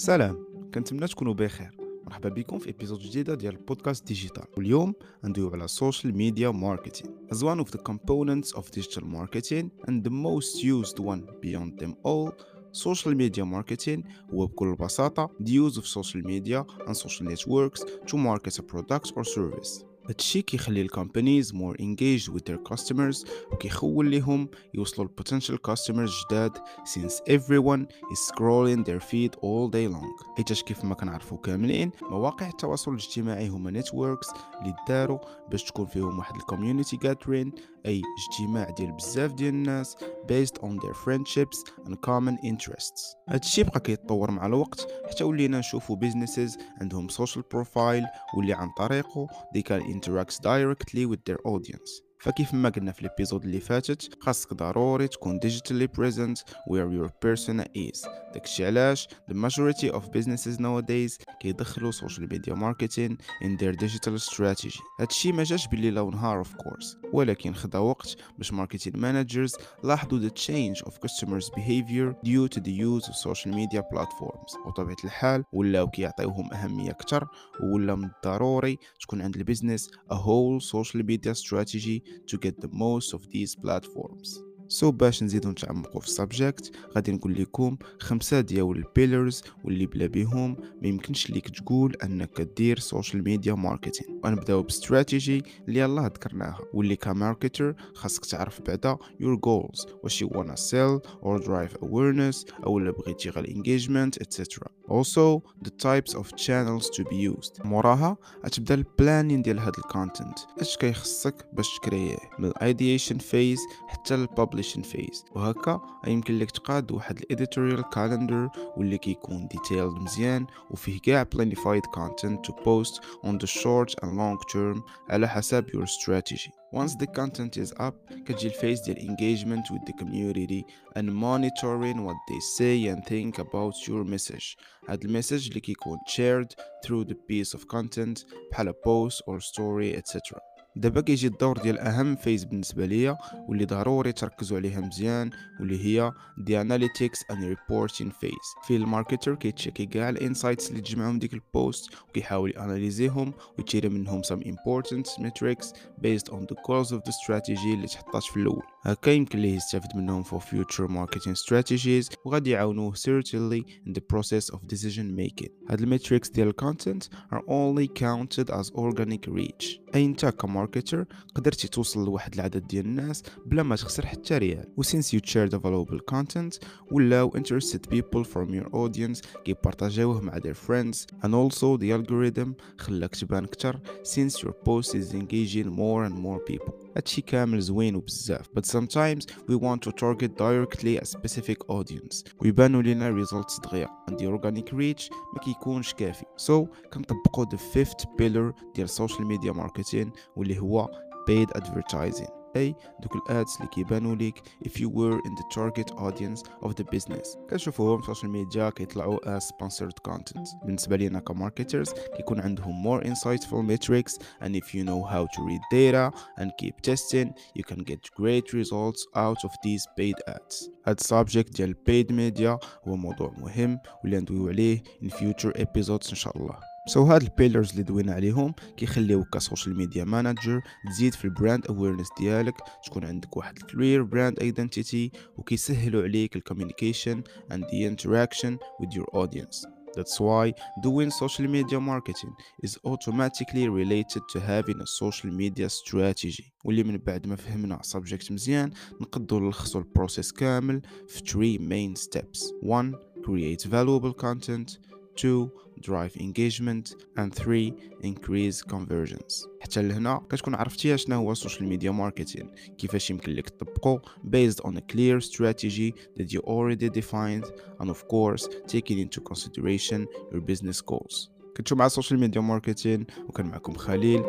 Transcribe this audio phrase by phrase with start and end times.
[0.00, 1.70] سلام كنتمنى تكونوا بخير
[2.04, 4.94] مرحبا بكم في ابيزود جديده ديال البودكاست ديجيتال واليوم
[5.24, 10.10] ندويو على social media marketing as one of the components of digital marketing and the
[10.10, 12.32] most used one beyond them all
[12.72, 14.02] social media marketing
[14.34, 19.12] هو بكل بساطة the use of social media and social networks to market a product
[19.16, 25.58] or service هادشي كيخلي الكومبانيز مور engaged with their customers وكيخول ليهم يوصلوا ل potential
[25.70, 30.34] customers جداد since everyone is scrolling their feed all day long.
[30.36, 35.18] حيتاش كيف ما كنعرفوا كاملين مواقع التواصل الاجتماعي هما networks اللي داروا
[35.50, 39.96] باش تكون فيهم واحد ال community gathering أي اجتماع ديال بزاف ديال الناس.
[40.29, 45.97] based on their friendships and common interests هادشي بقى كيتطور مع الوقت حتى ولينا نشوفوا
[45.97, 48.05] businesses عندهم social profile
[48.37, 53.07] واللي عن طريقه they can interact directly with their audience فكيف ما قلنا في ال
[53.07, 58.04] episode اللي فاتت خاصك ضروري تكون digitally present where your persona is
[58.34, 64.78] داكشي علاش؟ The majority of now nowadays كيدخلوا social media marketing in their digital strategy
[65.00, 70.28] هادشي ما جاش بالليل ونهار of course ولكن خدا وقت باش marketing managers لاحظوا the
[70.28, 74.66] change of customers behavior due to the use of social media platforms.
[74.66, 77.28] وطبيعة الحال ولاو كيعطيوهم أهمية أكثر
[77.62, 82.68] ولا من الضروري تكون عند ال business a whole social media strategy to get the
[82.72, 87.76] most of these platforms so so باش نزيدو نتعمقو في ال subject غادي نقول لكم
[88.00, 93.54] خمسة ديال ال pillars واللي بلا بيهم ما يمكنش ليك تقول أنك دير social media
[93.54, 100.24] marketing ونبدأو باستراتيجي اللي يلاه ذكرناها واللي ك marketer خاصك تعرف بعدا your goals واش
[100.24, 106.14] you wanna sell or drive awareness أو لا بغيتي غير engagement etc also the types
[106.14, 107.66] of channels to be used.
[107.66, 113.18] موراها غتبدا ال planning ديال هاد ال content أش كيخصك باش تكريه من ال ideation
[113.18, 114.14] phase حتى
[114.59, 121.27] الببليشن فيز وهكا يمكن لك تقاد واحد الاديتوريال كالندر واللي كيكون ديتيلد مزيان وفيه كاع
[121.35, 126.95] planified content to post on the short and long term على حسب your strategy Once
[126.95, 130.63] the content is up كتجي الفيز ديال engagement with the community
[130.95, 134.57] and monitoring what they say and think about your message
[134.89, 136.49] هاد المسج اللي كيكون shared
[136.85, 142.16] through the piece of content بحال post or story etc دابا كيجي الدور ديال أهم
[142.16, 148.30] phase بالنسبة ليا واللي ضروري تركزوا عليها مزيان واللي هي the analytics and reporting phase
[148.66, 153.88] في ال marketer كيتشيكي كاع ال insights اللي تجمعهم ديك ال post وكيحاول اناليزيهم ويتيري
[153.88, 155.66] منهم some important metrics
[156.02, 158.62] based on the goals of the strategy اللي تحطات في الأول.
[158.82, 164.54] هكا يمكن ليه يستافد منهم for future marketing strategies وغادي يعاونوه certainly in the process
[164.54, 165.50] of decision making.
[165.70, 169.80] هاد ال metrics ديال ال content are only counted as organic reach.
[169.94, 174.64] اي انت ك marketer قدرتي توصل لواحد العدد ديال الناس بلا ما تخسر حتى ريال
[174.76, 176.58] و since you share the valuable content
[176.90, 182.48] ولاو interested people from your audience كيبارطاجيوه مع their friends and also the algorithm
[182.78, 187.95] خلاك تبان كتر since your post is engaging more and more people هادشي كامل زوين
[187.95, 193.87] وبزاف but sometimes we want to target directly a specific audience ويبانوا لينا results دغيا
[194.11, 199.53] and the organic reach ما كيكونش كافي so كنطبقوا the fifth pillar ديال social media
[199.53, 200.87] marketing واللي هو
[201.29, 206.41] paid advertising اي دوك الادز اللي كيبانوا ليك if you were in the target audience
[206.63, 212.39] of the business كنشوفوهم في السوشيال ميديا كيطلعوا as sponsored content بالنسبه لينا كماركترز كيكون
[212.39, 217.33] عندهم more insightful metrics and if you know how to read data and keep testing
[217.59, 222.65] you can get great results out of these paid ads هاد subject ديال paid media
[222.87, 227.28] هو موضوع مهم واللي ندويو عليه in future episodes ان شاء الله سو هاد ال
[227.28, 232.54] pillars اللي دوينا عليهم كيخليوك ك social media manager تزيد في ال brand awareness ديالك
[232.86, 239.66] تكون عندك واحد كلير براند ايدنتيتي وكيسهلوا عليك الكوميونيكيشن and the interaction with your audience.
[239.96, 246.52] That's why doing social media marketing is automatically related to having a social media strategy.
[246.64, 248.70] واللي من بعد ما فهمنا subject مزيان
[249.00, 252.52] نقدروا نلخصوا البروسيس كامل في 3 main steps.
[252.62, 252.94] 1
[253.26, 254.78] create valuable content.
[255.16, 255.48] 2
[255.81, 257.73] drive engagement and 3
[258.03, 264.01] increase conversions حتى لهنا كتكون عرفتي شنو هو السوشيال ميديا ماركتين كيفاش يمكن لك تطبقه
[264.25, 267.45] based on a clear strategy that you already defined
[267.79, 273.45] and of course taking into consideration your business goals كنتو مع السوشيال ميديا ماركتين وكان
[273.45, 274.23] معكم خليل